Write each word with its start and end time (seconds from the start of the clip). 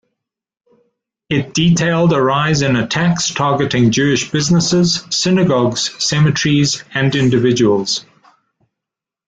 It 1.29 1.53
detailed 1.53 2.11
a 2.11 2.19
rise 2.19 2.63
in 2.63 2.75
attacks 2.75 3.31
targeting 3.31 3.91
Jewish 3.91 4.31
businesses, 4.31 5.03
synagogues, 5.11 5.91
cemeteries 6.03 6.83
and 6.91 7.15
individuals. 7.15 8.03